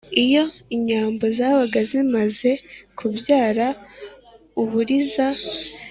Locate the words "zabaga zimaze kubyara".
1.37-3.67